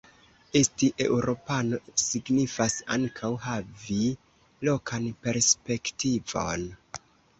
[0.59, 3.99] Esti eŭropano signifas ankaŭ havi
[4.69, 6.67] lokan perspektivon".